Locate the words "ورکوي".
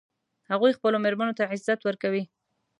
1.83-2.23